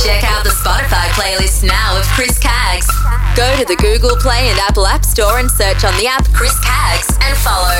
Check 0.00 0.24
out 0.24 0.40
the 0.40 0.56
Spotify 0.56 1.12
playlist 1.12 1.60
now 1.68 2.00
of 2.00 2.08
Chris 2.16 2.40
Caggs. 2.40 2.88
Go 3.36 3.44
to 3.60 3.66
the 3.68 3.76
Google 3.76 4.16
Play 4.16 4.48
and 4.48 4.58
Apple 4.60 4.86
App 4.86 5.04
Store 5.04 5.38
and 5.38 5.50
search 5.50 5.84
on 5.84 5.92
the 6.00 6.06
app 6.06 6.24
Chris 6.32 6.58
Caggs 6.64 7.10
and 7.20 7.36
follow. 7.36 7.76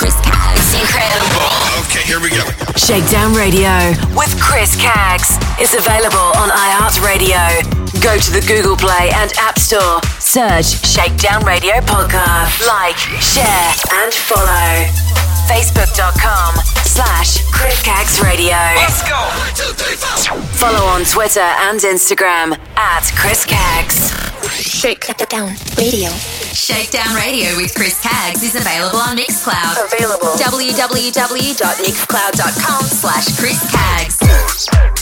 Chris 0.00 0.16
Caggs, 0.24 0.72
incredible. 0.72 1.44
Okay, 1.84 2.00
here 2.08 2.20
we 2.24 2.30
go. 2.30 2.40
Shakedown 2.72 3.34
Radio 3.36 3.68
with 4.16 4.32
Chris 4.40 4.72
Caggs 4.80 5.36
is 5.60 5.74
available 5.76 6.32
on 6.40 6.48
iHeartRadio. 6.48 7.36
Go 8.00 8.16
to 8.16 8.30
the 8.32 8.40
Google 8.48 8.78
Play 8.80 9.12
and 9.12 9.30
App 9.36 9.58
Store. 9.58 10.00
Search 10.16 10.80
Shakedown 10.88 11.44
Radio 11.44 11.84
Podcast. 11.84 12.64
Like, 12.66 12.96
share, 13.20 13.44
and 14.00 14.08
follow. 14.14 14.88
Facebook.com 15.52 16.54
slash 16.88 17.44
Chris 17.52 17.82
Caggs 17.82 18.22
Radio. 18.24 18.56
Let's 18.80 19.04
go. 19.04 19.20
One, 19.20 19.52
two, 19.52 19.74
three, 19.76 19.96
four. 19.96 20.40
Follow 20.56 20.86
on 20.88 21.04
Twitter 21.04 21.44
and 21.68 21.78
Instagram 21.78 22.56
at 22.76 23.04
Chris 23.14 23.44
Caggs. 23.44 24.16
Shake 24.48 25.04
down 25.28 25.52
radio. 25.76 26.08
Shakedown 26.52 27.14
Radio 27.14 27.56
with 27.56 27.74
Chris 27.74 27.98
Caggs 28.00 28.42
is 28.42 28.54
available 28.54 28.98
on 28.98 29.16
Mixcloud. 29.16 29.86
Available. 29.92 30.28
www.mixcloud.com 30.36 32.82
slash 32.84 33.38
Chris 33.38 33.60
Caggs. 33.70 34.99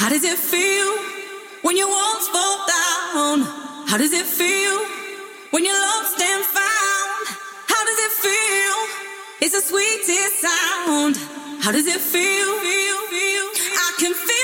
How 0.00 0.08
does 0.08 0.24
it 0.24 0.38
feel 0.38 0.96
when 1.60 1.76
your 1.76 1.86
walls 1.86 2.26
fall 2.28 2.56
down? 2.64 3.42
How 3.86 3.98
does 3.98 4.14
it 4.14 4.24
feel 4.24 4.78
when 5.50 5.62
you're 5.62 5.78
lost 5.78 6.18
and 6.18 6.42
found? 6.42 7.24
How 7.68 7.84
does 7.84 7.98
it 8.06 8.12
feel? 8.24 8.78
It's 9.42 9.52
the 9.52 9.60
sweetest 9.60 10.40
sound. 10.40 11.16
How 11.60 11.70
does 11.70 11.86
it 11.86 12.00
feel? 12.00 12.48
I 12.48 13.92
can 14.00 14.14
feel 14.14 14.39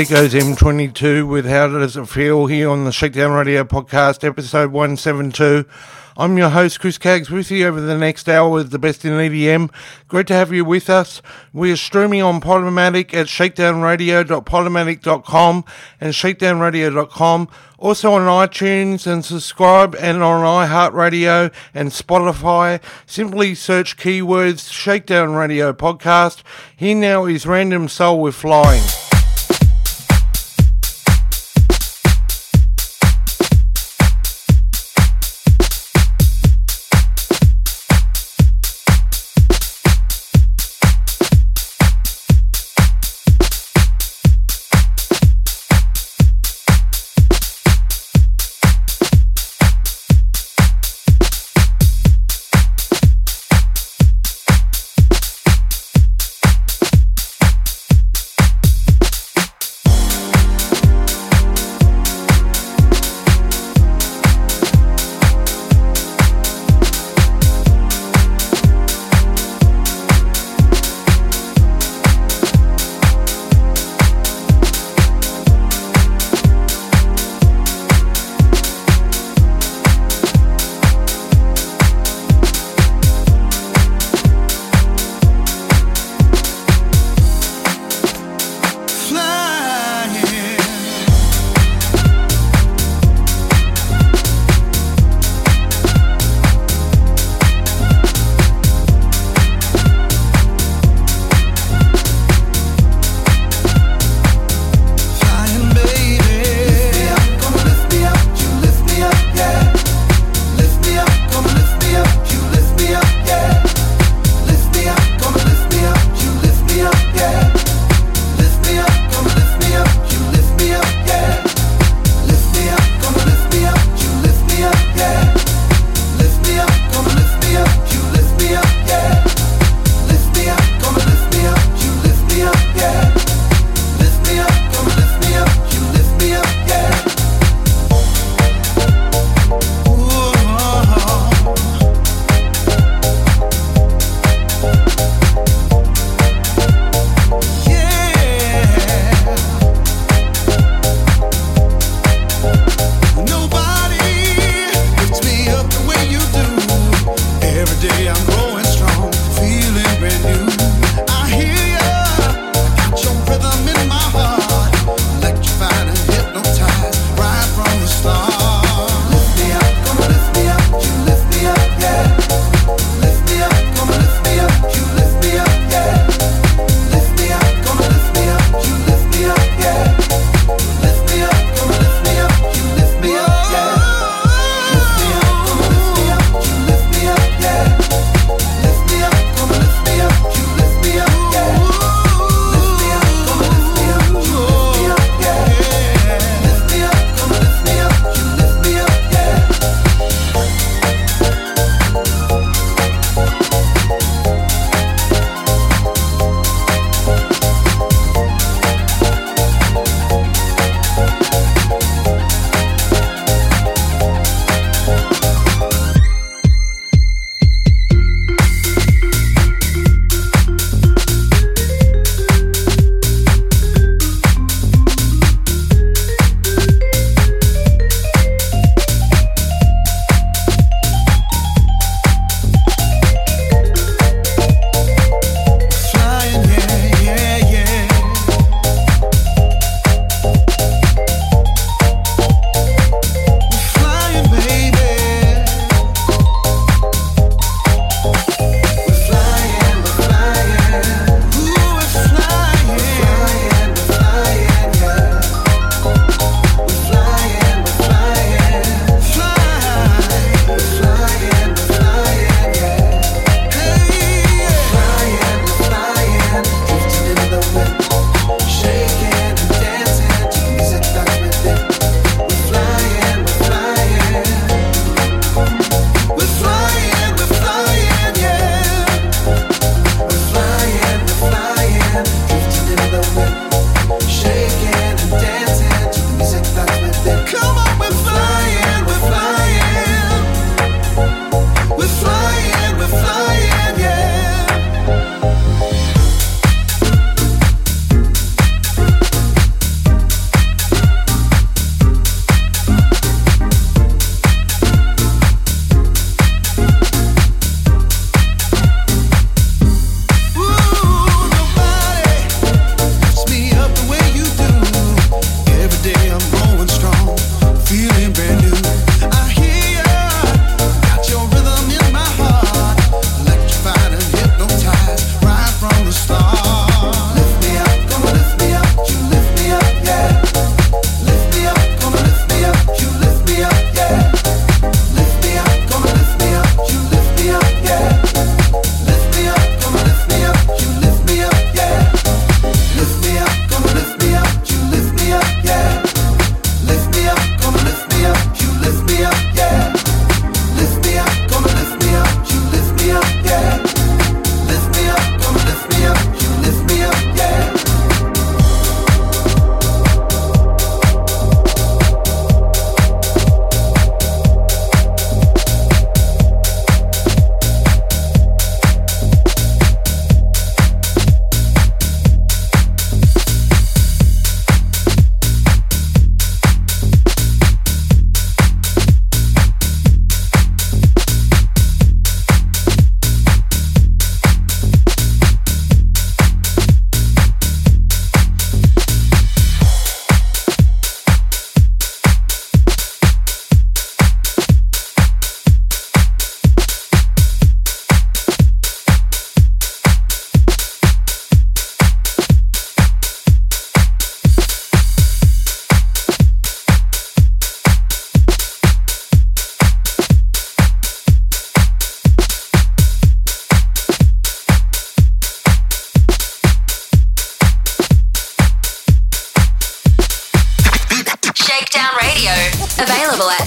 There 0.00 0.22
goes 0.22 0.32
M22 0.32 1.28
with 1.28 1.44
How 1.44 1.68
Does 1.68 1.94
It 1.94 2.08
Feel 2.08 2.46
here 2.46 2.70
on 2.70 2.86
the 2.86 2.92
Shakedown 2.92 3.32
Radio 3.32 3.64
podcast, 3.64 4.24
episode 4.24 4.72
172. 4.72 5.66
I'm 6.16 6.38
your 6.38 6.48
host, 6.48 6.80
Chris 6.80 6.96
Caggs, 6.96 7.30
with 7.30 7.50
you 7.50 7.66
over 7.66 7.82
the 7.82 7.98
next 7.98 8.26
hour 8.26 8.48
with 8.48 8.70
the 8.70 8.78
best 8.78 9.04
in 9.04 9.12
EDM. 9.12 9.70
Great 10.08 10.26
to 10.28 10.32
have 10.32 10.54
you 10.54 10.64
with 10.64 10.88
us. 10.88 11.20
We 11.52 11.70
are 11.70 11.76
streaming 11.76 12.22
on 12.22 12.40
Podomatic 12.40 13.12
at 13.12 13.26
shakedownradio.podomatic.com 13.26 15.64
and 16.00 16.14
shakedownradio.com. 16.14 17.48
Also 17.76 18.12
on 18.12 18.48
iTunes 18.48 19.06
and 19.06 19.22
subscribe 19.22 19.94
and 19.96 20.22
on 20.22 20.66
iHeartRadio 20.66 21.52
and 21.74 21.90
Spotify. 21.90 22.82
Simply 23.04 23.54
search 23.54 23.98
keywords 23.98 24.72
Shakedown 24.72 25.34
Radio 25.34 25.74
Podcast. 25.74 26.42
Here 26.74 26.96
now 26.96 27.26
is 27.26 27.44
Random 27.44 27.86
Soul 27.86 28.22
with 28.22 28.34
Flying. 28.34 29.09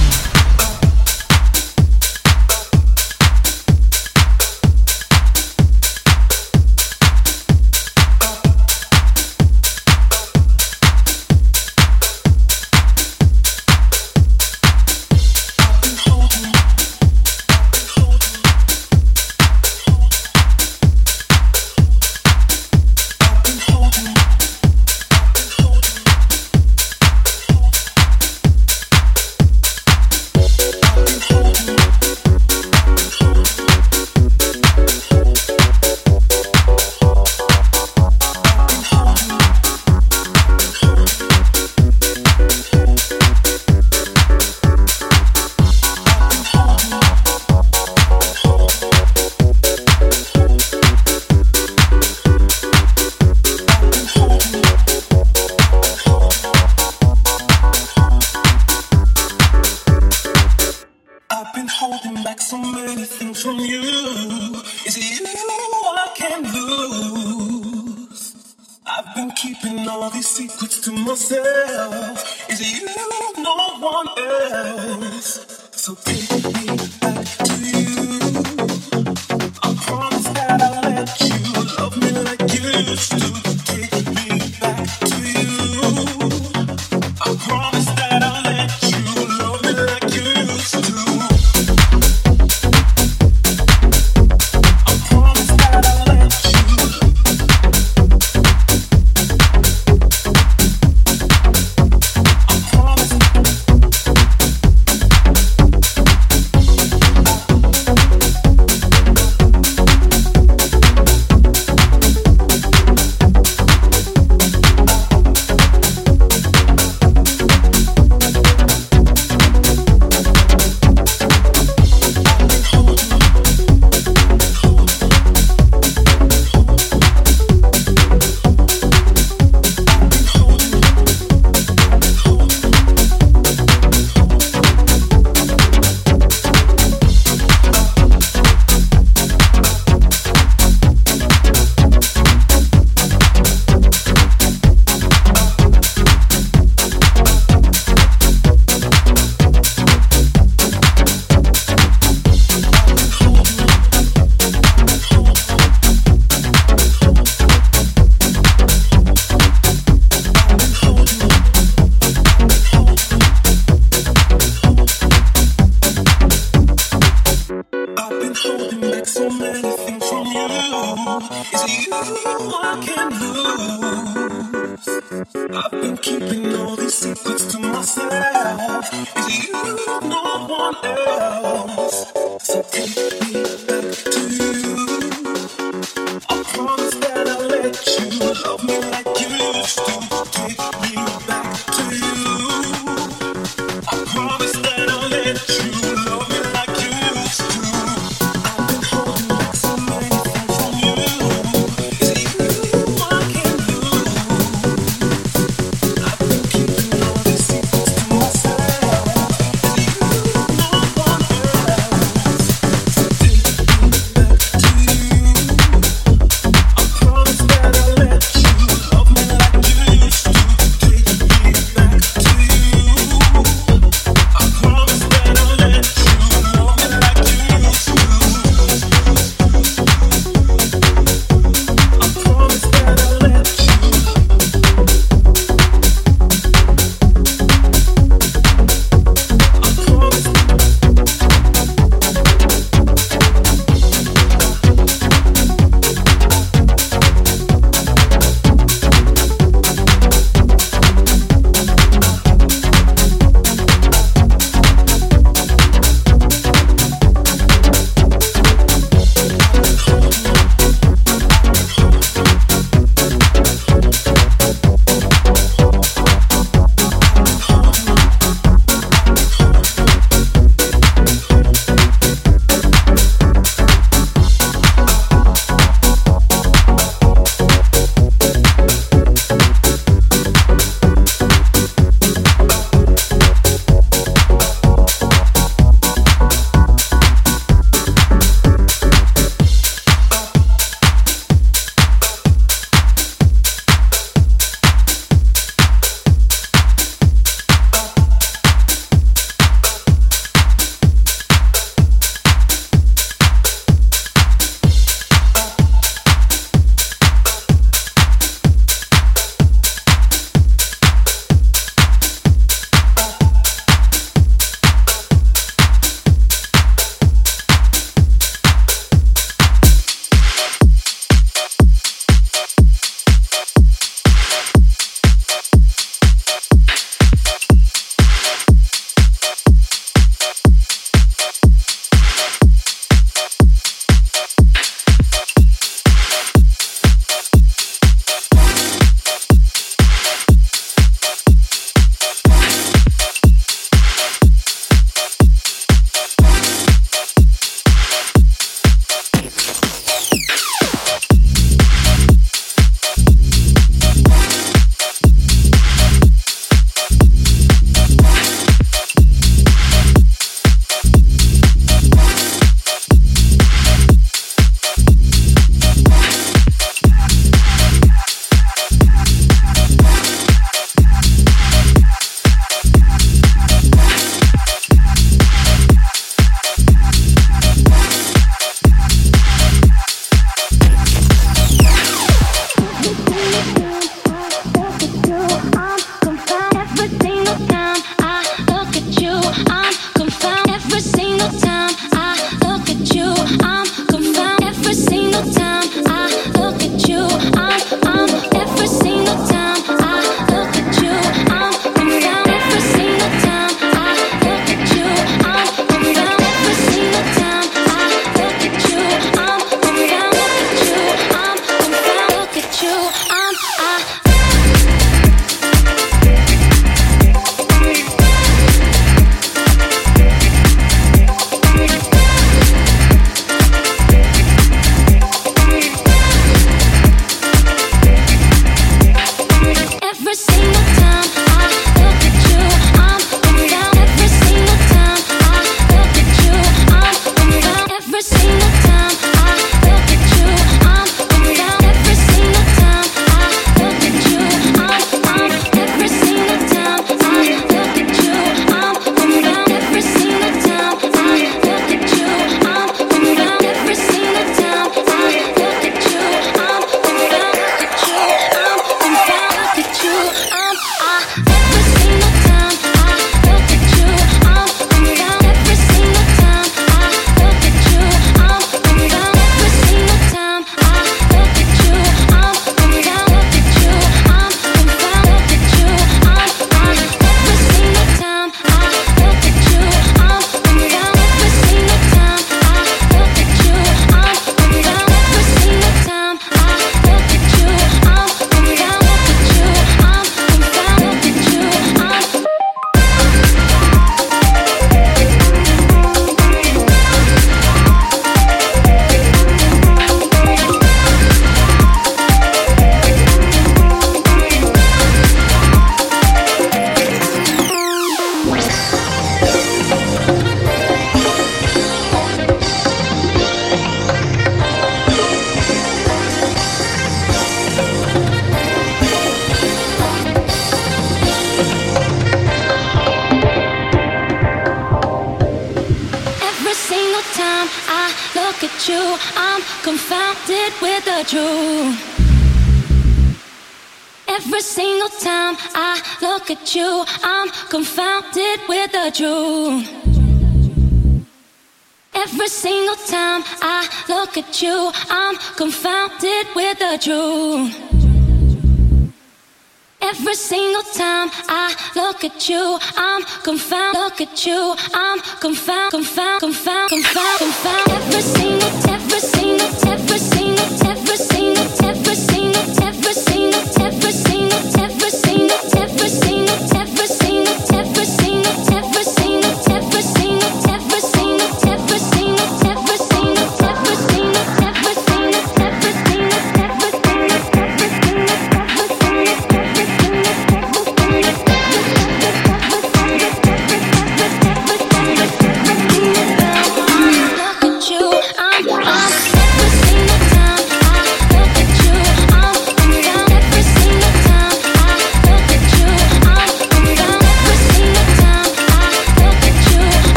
look 552.04 552.16
at 552.16 552.30
you, 552.30 552.60
I'm 552.76 553.04
confounded. 553.24 553.80
Look 553.80 554.02
at 554.02 554.26
you, 554.26 554.56
I'm 554.74 555.00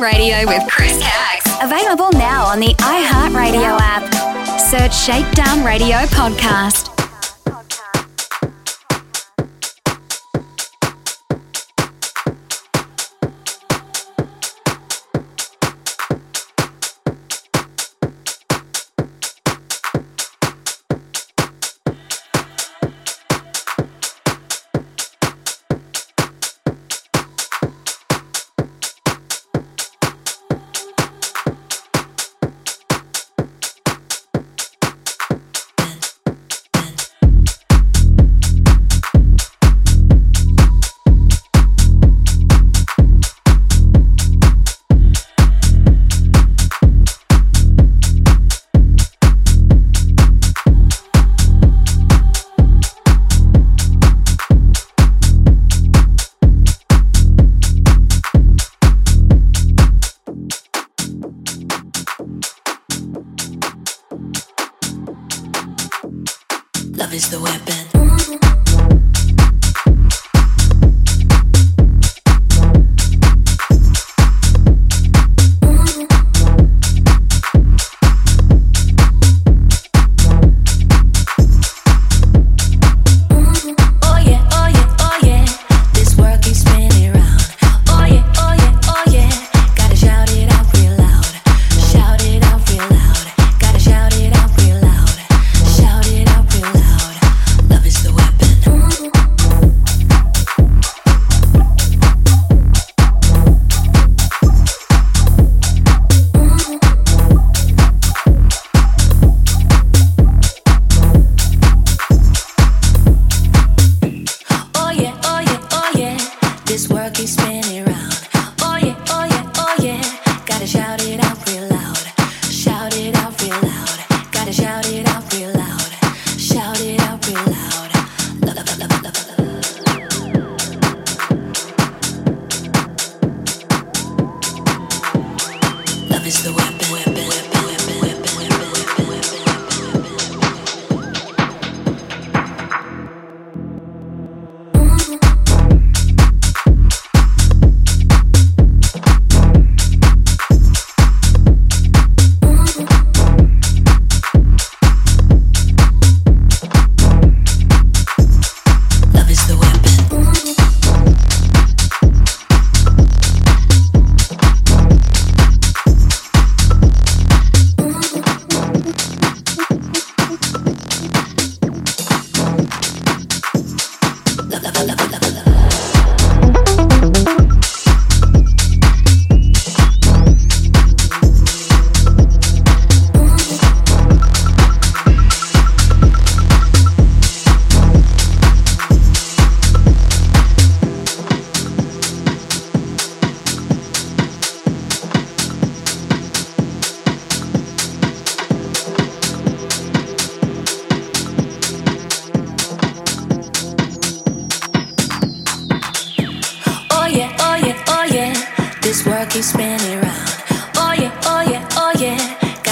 Radio 0.00 0.46
with 0.46 0.62
Chris 0.70 0.98
Caggs. 1.02 1.44
Available 1.62 2.10
now 2.12 2.46
on 2.46 2.58
the 2.58 2.74
iHeartRadio 2.74 3.76
app. 3.80 4.58
Search 4.58 4.96
Shakedown 4.96 5.62
Radio 5.64 5.98
Podcast. 6.06 6.99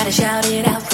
to 0.08 0.22
shout 0.22 0.46
it 0.46 0.66
out. 0.66 0.87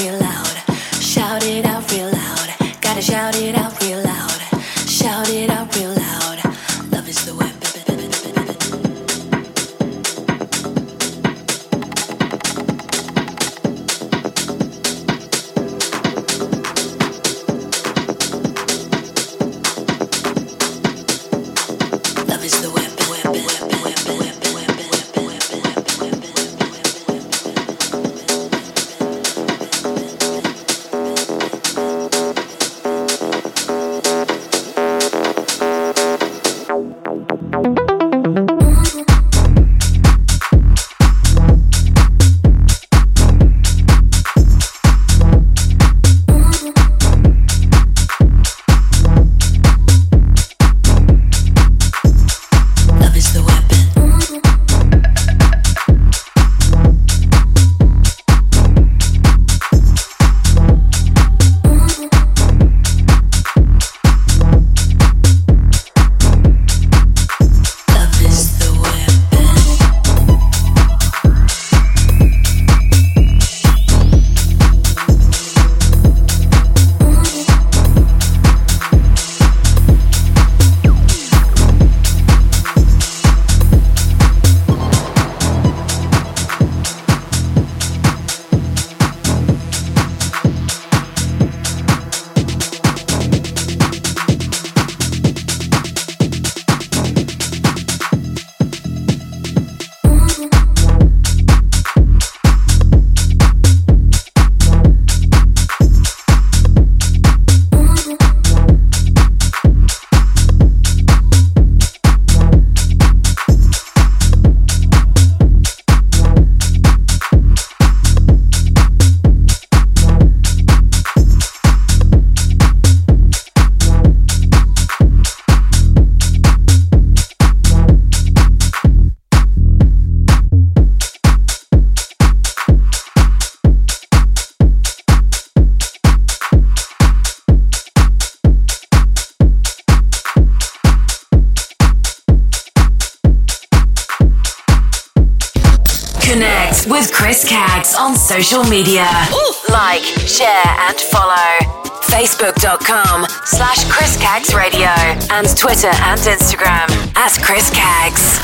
social 148.35 148.65
media. 148.65 149.07
Ooh. 149.31 149.55
Like, 149.71 150.03
share, 150.03 150.67
and 150.91 150.99
follow. 150.99 151.63
Facebook.com 152.11 153.27
slash 153.45 153.85
Chris 153.89 154.17
Caggs 154.17 154.53
Radio 154.55 154.89
and 155.31 155.47
Twitter 155.57 155.93
and 156.11 156.19
Instagram 156.21 156.91
at 157.15 157.31
Chris 157.43 157.71
Caggs. 157.71 158.41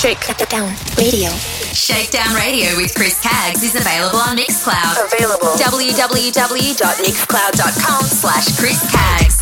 Shakedown 0.00 0.68
Radio. 0.98 1.30
Shakedown 1.72 2.34
Radio 2.34 2.76
with 2.76 2.94
Chris 2.94 3.18
Caggs 3.20 3.62
is 3.62 3.74
available 3.74 4.18
on 4.18 4.36
Mixcloud. 4.36 5.06
Available. 5.12 5.56
www.mixcloud.com 5.56 8.04
slash 8.04 8.58
Chris 8.58 8.80
Caggs. 8.92 9.38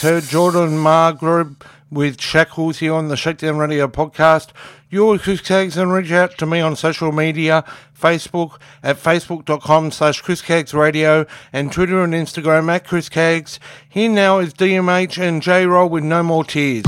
just 0.00 0.02
heard 0.02 0.30
Jordan 0.30 0.82
Magro 0.82 1.56
with 1.90 2.18
Shackles 2.18 2.78
here 2.78 2.94
on 2.94 3.08
the 3.08 3.18
Shakedown 3.18 3.58
Radio 3.58 3.86
podcast. 3.86 4.48
Your 4.88 5.18
Chris 5.18 5.42
Caggs 5.42 5.76
and 5.76 5.92
reach 5.92 6.10
out 6.10 6.38
to 6.38 6.46
me 6.46 6.60
on 6.60 6.74
social 6.74 7.12
media, 7.12 7.64
Facebook 8.00 8.58
at 8.82 8.96
facebook.com 8.96 9.90
slash 9.90 10.22
Chris 10.22 10.40
Caggs 10.40 10.72
Radio 10.72 11.26
and 11.52 11.70
Twitter 11.70 12.02
and 12.02 12.14
Instagram 12.14 12.74
at 12.74 12.86
Chris 12.86 13.10
Caggs. 13.10 13.60
Here 13.90 14.08
now 14.08 14.38
is 14.38 14.54
DMH 14.54 15.18
and 15.18 15.42
J-Roll 15.42 15.90
with 15.90 16.04
No 16.04 16.22
More 16.22 16.44
Tears. 16.44 16.84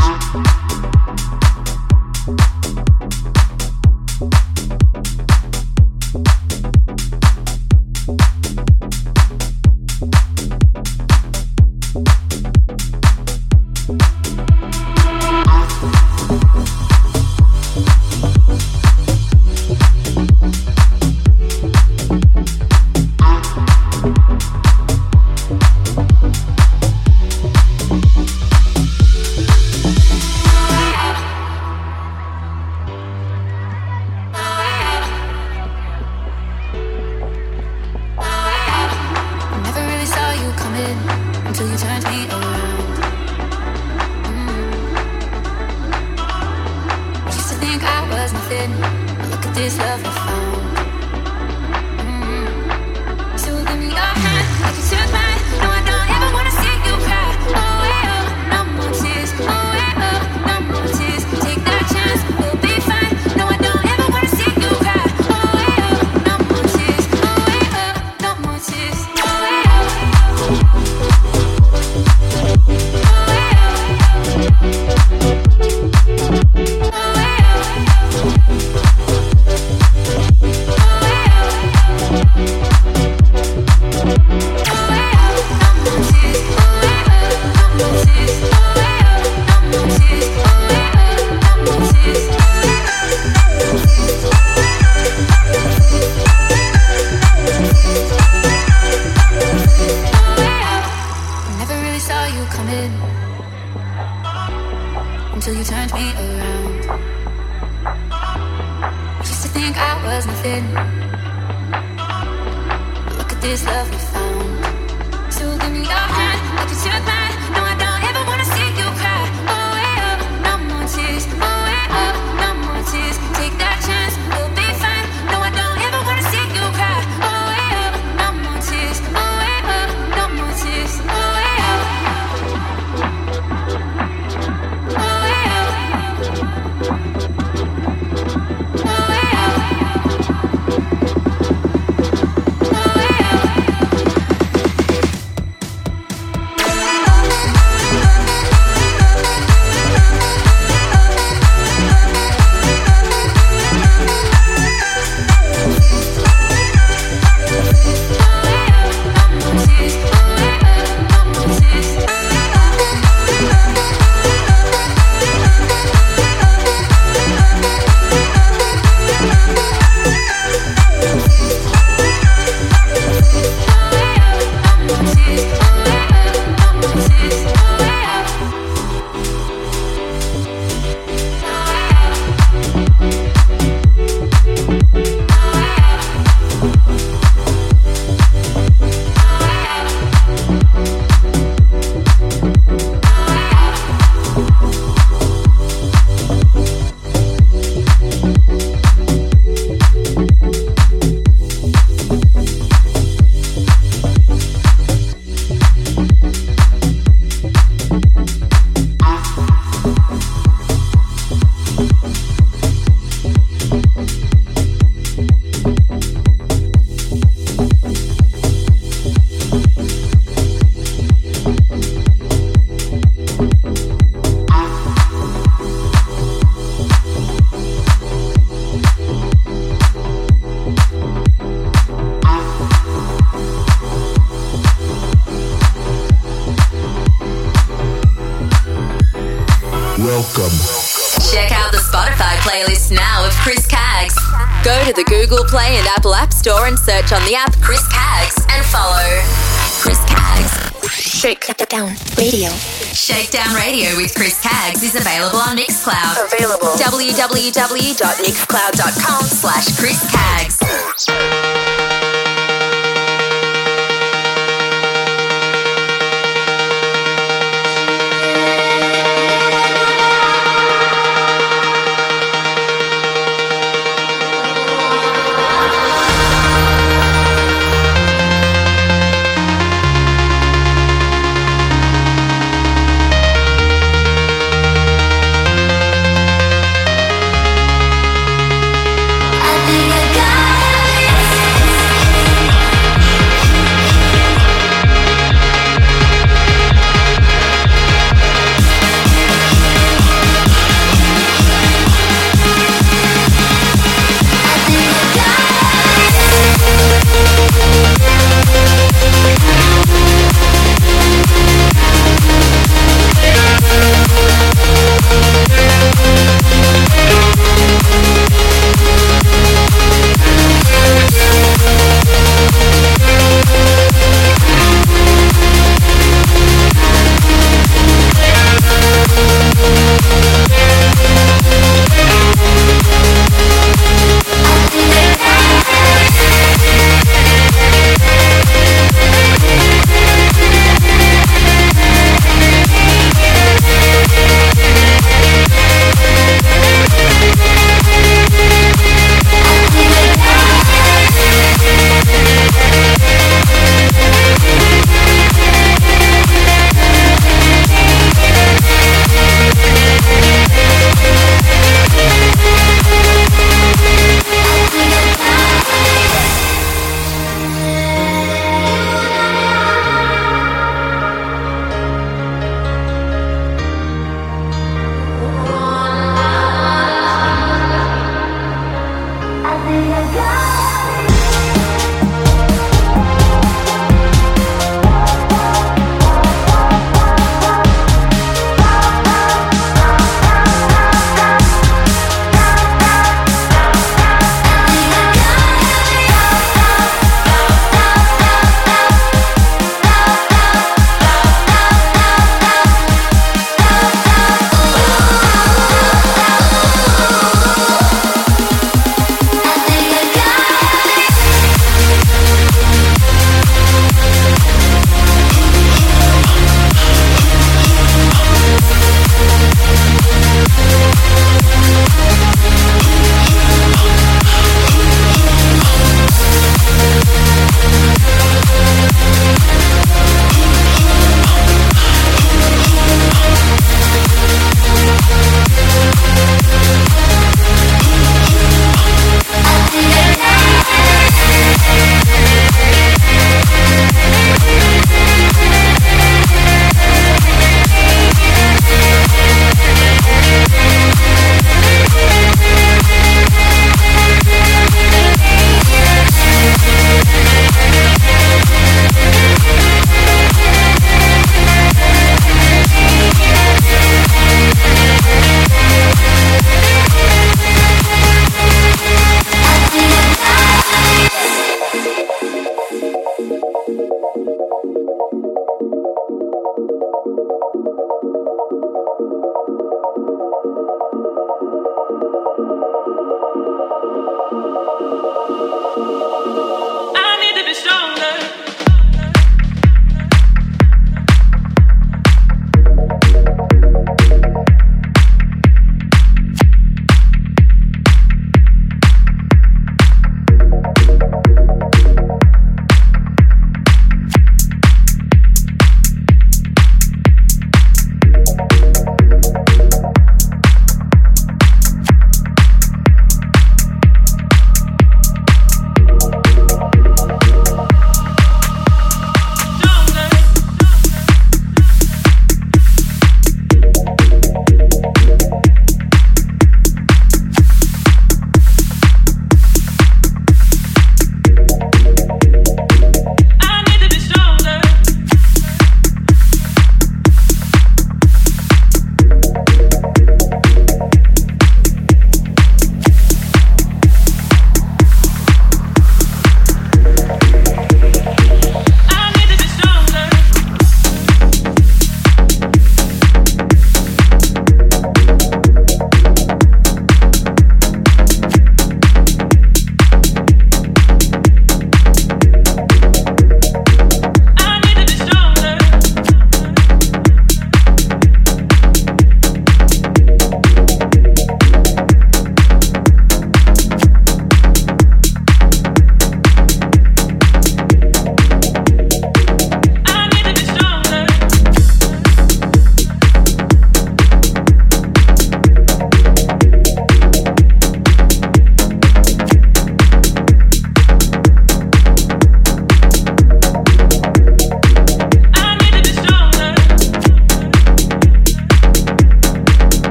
Breakdown 253.33 253.57
Radio 253.57 253.97
with 253.97 254.13
Chris 254.15 254.39
Caggs 254.43 254.83
is 254.83 254.95
available 254.95 255.39
on 255.39 255.57
Mixcloud. 255.57 256.35
Available. 256.35 256.77
www.mixcloud.com 256.77 259.25
slash 259.25 259.79
Chris 259.79 260.05
Caggs. 260.13 260.62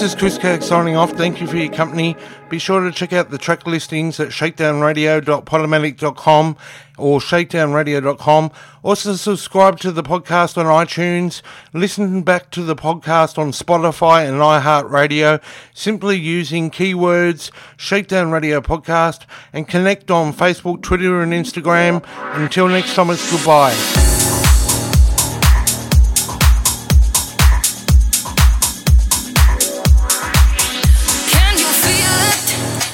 This 0.00 0.14
is 0.14 0.18
Chris 0.18 0.38
Kirk 0.38 0.62
signing 0.62 0.96
off. 0.96 1.12
Thank 1.12 1.42
you 1.42 1.46
for 1.46 1.58
your 1.58 1.70
company. 1.70 2.16
Be 2.48 2.58
sure 2.58 2.80
to 2.80 2.90
check 2.90 3.12
out 3.12 3.28
the 3.28 3.36
track 3.36 3.66
listings 3.66 4.18
at 4.18 4.28
shakedownradio.podomatic.com 4.28 6.56
or 6.96 7.20
shakedownradio.com. 7.20 8.50
Also, 8.82 9.12
subscribe 9.12 9.78
to 9.80 9.92
the 9.92 10.02
podcast 10.02 10.56
on 10.56 10.64
iTunes. 10.64 11.42
Listen 11.74 12.22
back 12.22 12.50
to 12.52 12.62
the 12.62 12.74
podcast 12.74 13.36
on 13.36 13.52
Spotify 13.52 14.26
and 14.26 14.40
iHeartRadio 14.40 15.42
simply 15.74 16.16
using 16.16 16.70
keywords 16.70 17.50
Shakedown 17.76 18.30
Radio 18.30 18.62
Podcast 18.62 19.26
and 19.52 19.68
connect 19.68 20.10
on 20.10 20.32
Facebook, 20.32 20.80
Twitter, 20.80 21.20
and 21.20 21.34
Instagram. 21.34 22.02
Until 22.38 22.68
next 22.68 22.94
time, 22.94 23.10
it's 23.10 23.30
goodbye. 23.30 23.74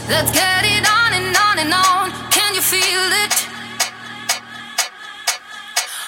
Let's 0.09 0.31
get 0.31 0.65
it 0.65 0.87
on 0.87 1.15
and 1.19 1.37
on 1.37 1.59
and 1.59 1.73
on. 1.75 2.13
Can 2.31 2.55
you 2.55 2.61
feel 2.61 3.07
it? 3.25 3.35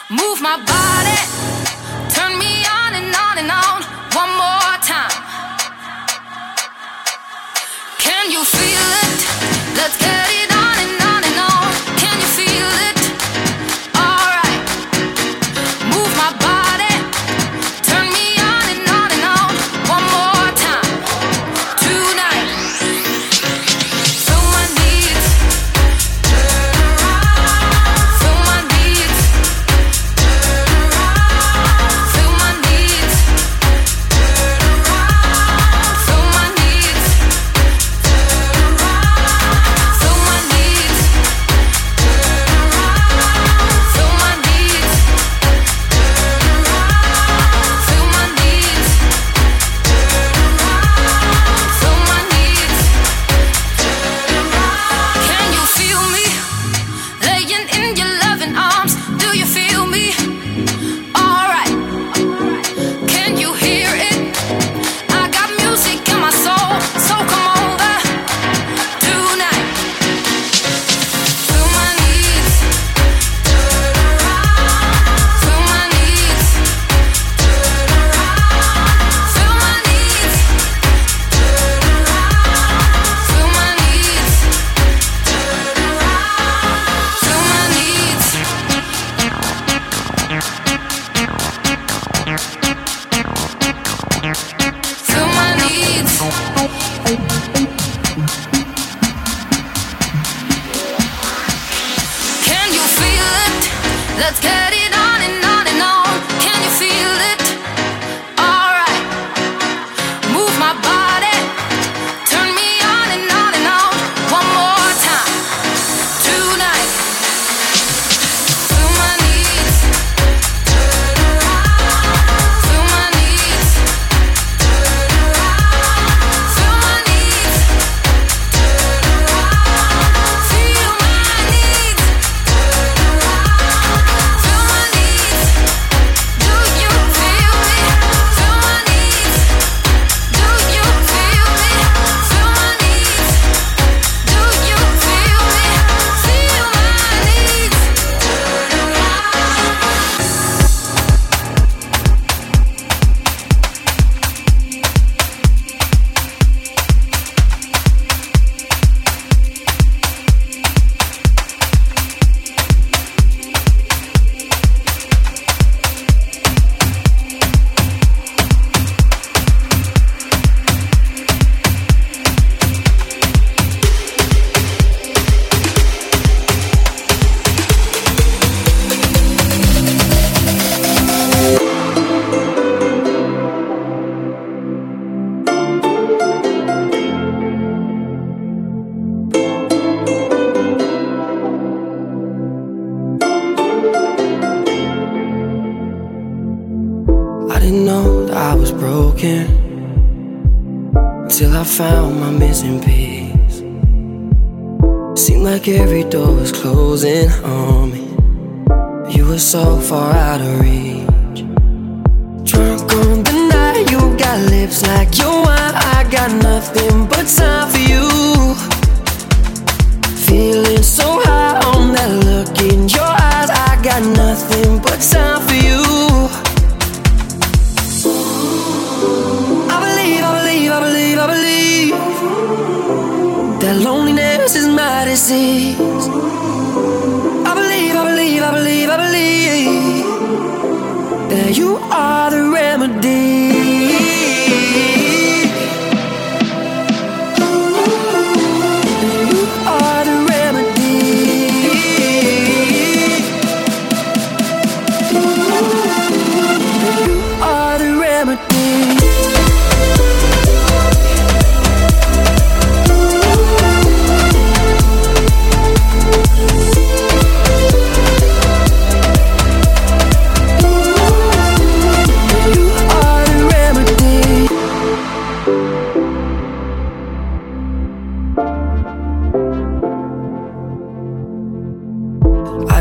Move 0.08 0.40
my 0.40 0.56
body. 0.56 1.18
Turn 2.14 2.38
me 2.38 2.64
on 2.64 2.94
and 2.94 3.12
on 3.12 3.38
and 3.42 3.50
on. 3.50 3.82
One 4.14 4.32
more 4.38 4.74
time. 4.86 5.10
Can 7.98 8.30
you 8.30 8.44
feel 8.44 8.88
it? 9.02 9.18
Let's 9.76 9.96
get 9.98 10.17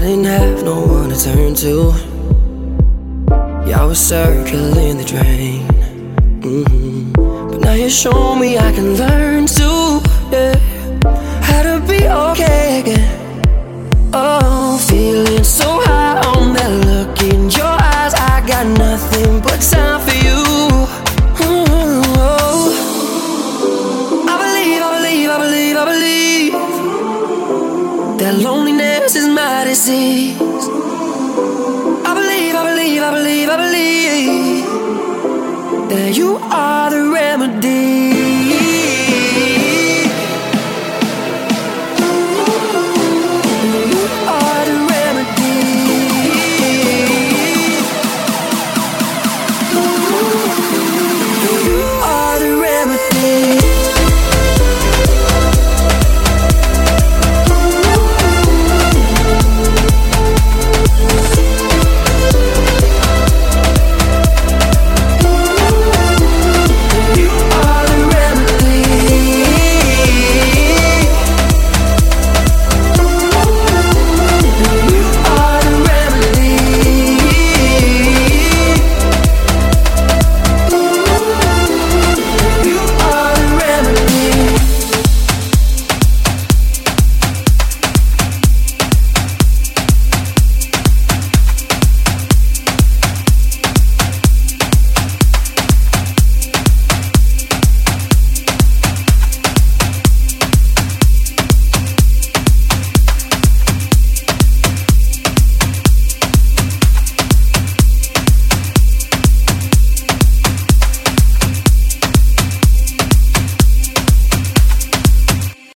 didn't 0.07 0.23
have 0.23 0.63
no 0.63 0.79
one 0.85 1.09
to 1.09 1.21
turn 1.21 1.53
to. 1.53 1.93
Yeah, 3.67 3.81
I 3.81 3.83
was 3.83 3.99
circling 3.99 4.97
the 4.97 5.03
drain. 5.03 5.67
Mm-hmm. 6.39 7.11
But 7.51 7.59
now 7.59 7.73
you 7.73 7.89
show 7.89 8.33
me 8.35 8.57
I 8.57 8.71
can 8.71 8.95
learn 8.95 9.47
to, 9.47 10.01
yeah, 10.31 10.55
how 11.41 11.61
to 11.61 11.85
be 11.85 12.07
okay 12.07 12.79
again. 12.79 13.06
You 36.15 36.46